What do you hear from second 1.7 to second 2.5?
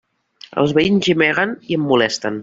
i em molesten.